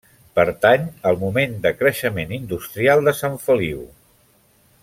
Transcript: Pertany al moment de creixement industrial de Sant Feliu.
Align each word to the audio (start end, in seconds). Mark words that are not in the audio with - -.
Pertany 0.37 0.87
al 1.09 1.19
moment 1.25 1.53
de 1.67 1.73
creixement 1.83 2.35
industrial 2.39 3.07
de 3.11 3.17
Sant 3.23 3.41
Feliu. 3.49 3.89